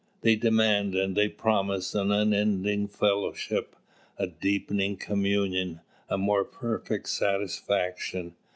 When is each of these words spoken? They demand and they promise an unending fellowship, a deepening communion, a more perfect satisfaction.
They 0.21 0.35
demand 0.35 0.95
and 0.95 1.15
they 1.15 1.29
promise 1.29 1.93
an 1.93 2.11
unending 2.11 2.87
fellowship, 2.87 3.75
a 4.17 4.25
deepening 4.25 4.97
communion, 4.97 5.81
a 6.09 6.17
more 6.17 6.43
perfect 6.43 7.07
satisfaction. 7.07 8.33